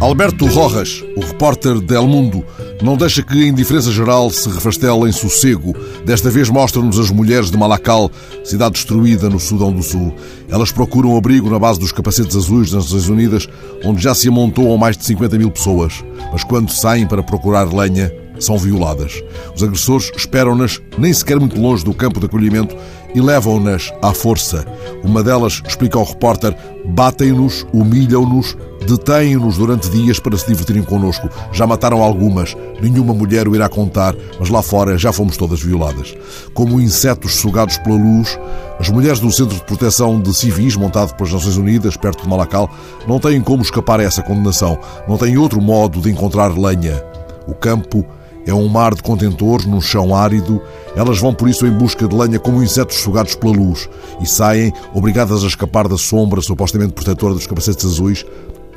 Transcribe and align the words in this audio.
Alberto 0.00 0.46
Rojas, 0.46 1.02
o 1.16 1.20
repórter 1.20 1.80
de 1.80 1.92
El 1.92 2.06
Mundo, 2.06 2.44
não 2.80 2.96
deixa 2.96 3.20
que 3.20 3.42
a 3.42 3.48
indiferença 3.48 3.90
geral 3.90 4.30
se 4.30 4.48
refastele 4.48 5.08
em 5.08 5.12
sossego. 5.12 5.74
Desta 6.04 6.30
vez 6.30 6.48
mostra-nos 6.48 7.00
as 7.00 7.10
mulheres 7.10 7.50
de 7.50 7.58
Malacal, 7.58 8.08
cidade 8.44 8.74
destruída 8.74 9.28
no 9.28 9.40
Sudão 9.40 9.72
do 9.72 9.82
Sul. 9.82 10.14
Elas 10.48 10.70
procuram 10.70 11.16
abrigo 11.16 11.50
na 11.50 11.58
base 11.58 11.80
dos 11.80 11.90
capacetes 11.90 12.36
azuis 12.36 12.70
das 12.70 12.84
Nações 12.84 13.08
Unidas, 13.08 13.48
onde 13.84 14.00
já 14.00 14.14
se 14.14 14.28
amontoam 14.28 14.78
mais 14.78 14.96
de 14.96 15.04
50 15.04 15.36
mil 15.36 15.50
pessoas. 15.50 16.04
Mas 16.30 16.44
quando 16.44 16.70
saem 16.70 17.04
para 17.04 17.22
procurar 17.22 17.64
lenha, 17.74 18.12
são 18.38 18.56
violadas. 18.56 19.20
Os 19.54 19.64
agressores 19.64 20.12
esperam-nas 20.16 20.80
nem 20.96 21.12
sequer 21.12 21.40
muito 21.40 21.60
longe 21.60 21.84
do 21.84 21.92
campo 21.92 22.20
de 22.20 22.26
acolhimento 22.26 22.76
e 23.14 23.20
levam-nas 23.20 23.92
à 24.02 24.12
força. 24.12 24.64
Uma 25.02 25.22
delas, 25.22 25.62
explica 25.66 25.98
ao 25.98 26.04
repórter, 26.04 26.56
batem-nos, 26.84 27.66
humilham-nos, 27.72 28.56
detêm-nos 28.86 29.58
durante 29.58 29.90
dias 29.90 30.18
para 30.18 30.36
se 30.36 30.46
divertirem 30.46 30.82
connosco. 30.82 31.28
Já 31.52 31.66
mataram 31.66 32.02
algumas, 32.02 32.56
nenhuma 32.80 33.12
mulher 33.12 33.48
o 33.48 33.54
irá 33.54 33.68
contar, 33.68 34.14
mas 34.38 34.48
lá 34.48 34.62
fora 34.62 34.96
já 34.96 35.12
fomos 35.12 35.36
todas 35.36 35.60
violadas. 35.60 36.14
Como 36.54 36.80
insetos 36.80 37.36
sugados 37.36 37.78
pela 37.78 37.96
luz, 37.96 38.38
as 38.78 38.88
mulheres 38.88 39.20
do 39.20 39.30
Centro 39.32 39.56
de 39.56 39.64
Proteção 39.64 40.20
de 40.20 40.34
Civis, 40.34 40.76
montado 40.76 41.14
pelas 41.14 41.32
Nações 41.32 41.56
Unidas, 41.56 41.96
perto 41.96 42.22
de 42.22 42.28
Malacal, 42.28 42.70
não 43.06 43.18
têm 43.18 43.40
como 43.40 43.62
escapar 43.62 44.00
a 44.00 44.04
essa 44.04 44.22
condenação. 44.22 44.78
Não 45.08 45.16
têm 45.16 45.36
outro 45.36 45.60
modo 45.60 46.00
de 46.00 46.10
encontrar 46.10 46.56
lenha. 46.56 47.02
O 47.46 47.54
campo 47.54 48.04
é 48.48 48.54
um 48.54 48.66
mar 48.66 48.94
de 48.94 49.02
contentores 49.02 49.66
num 49.66 49.80
chão 49.80 50.14
árido. 50.14 50.60
Elas 50.96 51.18
vão 51.18 51.34
por 51.34 51.48
isso 51.48 51.66
em 51.66 51.70
busca 51.70 52.08
de 52.08 52.16
lenha 52.16 52.38
como 52.38 52.62
insetos 52.62 52.96
sugados 52.96 53.34
pela 53.34 53.52
luz 53.52 53.88
e 54.20 54.26
saem, 54.26 54.72
obrigadas 54.94 55.44
a 55.44 55.46
escapar 55.46 55.86
da 55.86 55.98
sombra 55.98 56.40
supostamente 56.40 56.94
protetora 56.94 57.34
dos 57.34 57.46
capacetes 57.46 57.84
azuis, 57.84 58.24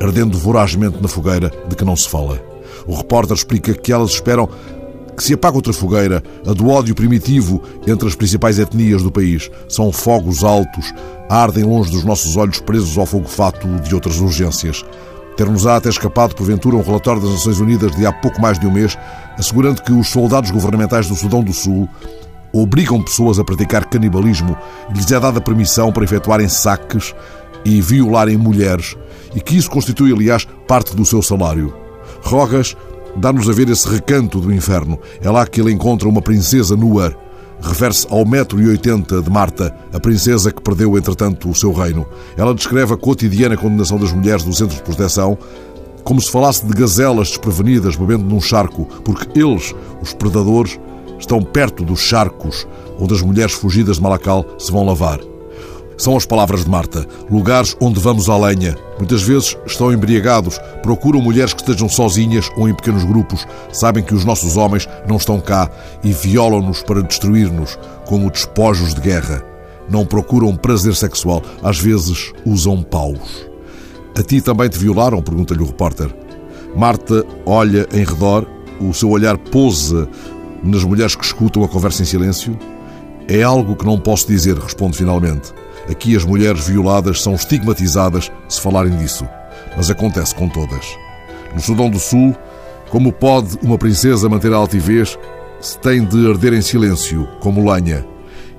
ardendo 0.00 0.38
vorazmente 0.38 1.02
na 1.02 1.08
fogueira 1.08 1.50
de 1.68 1.74
que 1.74 1.84
não 1.84 1.96
se 1.96 2.08
fala. 2.08 2.40
O 2.86 2.94
repórter 2.94 3.36
explica 3.36 3.74
que 3.74 3.92
elas 3.92 4.10
esperam 4.10 4.48
que 5.16 5.24
se 5.24 5.34
apague 5.34 5.56
outra 5.56 5.72
fogueira, 5.72 6.22
a 6.46 6.52
do 6.52 6.68
ódio 6.68 6.94
primitivo 6.94 7.60
entre 7.86 8.06
as 8.06 8.14
principais 8.14 8.58
etnias 8.58 9.02
do 9.02 9.10
país. 9.10 9.50
São 9.68 9.90
fogos 9.90 10.44
altos, 10.44 10.92
ardem 11.28 11.64
longe 11.64 11.90
dos 11.90 12.04
nossos 12.04 12.36
olhos 12.36 12.60
presos 12.60 12.96
ao 12.96 13.06
fogo 13.06 13.26
fato 13.26 13.66
de 13.80 13.94
outras 13.94 14.20
urgências. 14.20 14.84
Ter-nos-á 15.36 15.76
até 15.76 15.88
escapado, 15.88 16.34
porventura, 16.34 16.76
um 16.76 16.82
relatório 16.82 17.20
das 17.20 17.30
Nações 17.30 17.60
Unidas 17.60 17.94
de 17.94 18.06
há 18.06 18.12
pouco 18.12 18.40
mais 18.40 18.58
de 18.58 18.66
um 18.66 18.70
mês, 18.70 18.96
assegurando 19.38 19.82
que 19.82 19.92
os 19.92 20.08
soldados 20.08 20.50
governamentais 20.50 21.08
do 21.08 21.14
Sudão 21.14 21.42
do 21.42 21.52
Sul 21.52 21.88
obrigam 22.52 23.02
pessoas 23.02 23.38
a 23.38 23.44
praticar 23.44 23.84
canibalismo 23.84 24.56
e 24.88 24.94
lhes 24.94 25.10
é 25.12 25.20
dada 25.20 25.40
permissão 25.40 25.92
para 25.92 26.04
efetuarem 26.04 26.48
saques 26.48 27.14
e 27.64 27.82
violarem 27.82 28.36
mulheres, 28.36 28.96
e 29.34 29.40
que 29.40 29.56
isso 29.56 29.70
constitui, 29.70 30.12
aliás, 30.12 30.46
parte 30.66 30.96
do 30.96 31.04
seu 31.04 31.20
salário. 31.20 31.74
Rogas 32.22 32.74
dá-nos 33.16 33.48
a 33.48 33.52
ver 33.52 33.68
esse 33.68 33.88
recanto 33.88 34.40
do 34.40 34.52
inferno. 34.52 34.98
É 35.20 35.30
lá 35.30 35.46
que 35.46 35.60
ele 35.60 35.72
encontra 35.72 36.08
uma 36.08 36.22
princesa 36.22 36.76
nua 36.76 37.14
refere-se 37.60 38.06
ao 38.10 38.24
metro 38.24 38.60
e 38.60 38.68
oitenta 38.68 39.20
de 39.20 39.30
Marta, 39.30 39.74
a 39.92 40.00
princesa 40.00 40.52
que 40.52 40.62
perdeu, 40.62 40.96
entretanto, 40.96 41.48
o 41.48 41.54
seu 41.54 41.72
reino. 41.72 42.06
Ela 42.36 42.54
descreve 42.54 42.94
a 42.94 42.96
cotidiana 42.96 43.56
condenação 43.56 43.98
das 43.98 44.12
mulheres 44.12 44.44
do 44.44 44.52
centro 44.52 44.76
de 44.76 44.82
proteção 44.82 45.38
como 46.04 46.20
se 46.20 46.30
falasse 46.30 46.64
de 46.64 46.72
gazelas 46.72 47.30
desprevenidas 47.30 47.96
bebendo 47.96 48.24
num 48.24 48.40
charco, 48.40 48.86
porque 49.04 49.36
eles, 49.36 49.74
os 50.00 50.12
predadores, 50.12 50.78
estão 51.18 51.42
perto 51.42 51.82
dos 51.82 51.98
charcos 51.98 52.64
onde 52.98 53.12
as 53.12 53.22
mulheres 53.22 53.54
fugidas 53.54 53.96
de 53.96 54.02
Malacal 54.02 54.44
se 54.56 54.70
vão 54.70 54.86
lavar. 54.86 55.18
São 55.96 56.16
as 56.16 56.26
palavras 56.26 56.64
de 56.64 56.70
Marta. 56.70 57.06
Lugares 57.30 57.76
onde 57.80 57.98
vamos 57.98 58.28
à 58.28 58.36
lenha. 58.36 58.76
Muitas 58.98 59.22
vezes 59.22 59.56
estão 59.66 59.92
embriagados, 59.92 60.58
procuram 60.82 61.20
mulheres 61.20 61.54
que 61.54 61.60
estejam 61.60 61.88
sozinhas 61.88 62.50
ou 62.56 62.68
em 62.68 62.74
pequenos 62.74 63.04
grupos, 63.04 63.46
sabem 63.72 64.04
que 64.04 64.14
os 64.14 64.24
nossos 64.24 64.56
homens 64.56 64.88
não 65.08 65.16
estão 65.16 65.40
cá 65.40 65.70
e 66.04 66.12
violam-nos 66.12 66.82
para 66.82 67.02
destruir-nos, 67.02 67.78
como 68.06 68.30
despojos 68.30 68.94
de 68.94 69.00
guerra. 69.00 69.42
Não 69.88 70.04
procuram 70.04 70.54
prazer 70.56 70.94
sexual, 70.94 71.42
às 71.62 71.78
vezes 71.78 72.32
usam 72.44 72.82
paus. 72.82 73.46
A 74.18 74.22
ti 74.22 74.40
também 74.40 74.68
te 74.68 74.78
violaram? 74.78 75.22
pergunta-lhe 75.22 75.62
o 75.62 75.66
repórter. 75.66 76.14
Marta 76.74 77.24
olha 77.46 77.86
em 77.92 78.04
redor, 78.04 78.46
o 78.80 78.92
seu 78.92 79.10
olhar 79.10 79.38
pousa 79.38 80.08
nas 80.62 80.84
mulheres 80.84 81.14
que 81.14 81.24
escutam 81.24 81.64
a 81.64 81.68
conversa 81.68 82.02
em 82.02 82.06
silêncio. 82.06 82.58
É 83.28 83.42
algo 83.42 83.76
que 83.76 83.84
não 83.84 83.98
posso 83.98 84.26
dizer, 84.26 84.56
responde 84.58 84.96
finalmente. 84.96 85.52
Aqui 85.90 86.16
as 86.16 86.24
mulheres 86.24 86.66
violadas 86.66 87.22
são 87.22 87.34
estigmatizadas 87.34 88.30
se 88.48 88.60
falarem 88.60 88.96
disso, 88.96 89.28
mas 89.76 89.90
acontece 89.90 90.34
com 90.34 90.48
todas. 90.48 90.86
No 91.54 91.60
Sudão 91.60 91.88
do 91.88 91.98
Sul, 91.98 92.36
como 92.90 93.12
pode 93.12 93.58
uma 93.62 93.78
princesa 93.78 94.28
manter 94.28 94.52
a 94.52 94.56
altivez 94.56 95.18
se 95.60 95.78
tem 95.78 96.04
de 96.04 96.28
arder 96.28 96.52
em 96.52 96.62
silêncio, 96.62 97.26
como 97.40 97.70
lenha, 97.70 98.04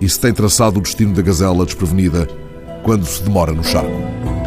e 0.00 0.08
se 0.08 0.18
tem 0.18 0.32
traçado 0.32 0.78
o 0.78 0.82
destino 0.82 1.14
da 1.14 1.22
gazela 1.22 1.64
desprevenida 1.64 2.26
quando 2.82 3.04
se 3.04 3.22
demora 3.22 3.52
no 3.52 3.62
charco? 3.62 4.39